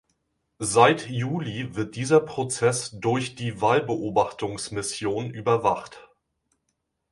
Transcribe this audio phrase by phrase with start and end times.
[0.57, 6.09] Seit Juli wird dieser Prozess durch die Wahlbeobachtungsmission überwacht.